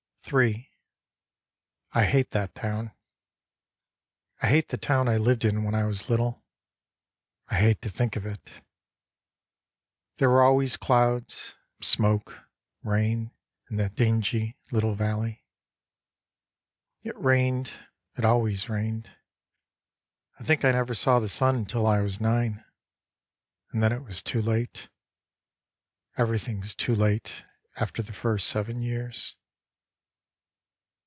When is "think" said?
7.89-8.15, 20.45-20.63